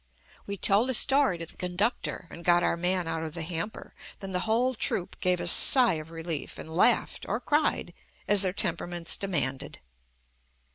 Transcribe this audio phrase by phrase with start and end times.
[0.47, 3.93] We told the story to the conductor and got our man out of the hamper,
[4.19, 7.93] then the whole troupe gave a sigh of relief and laughed or cried
[8.27, 9.79] as their temperaments demanded.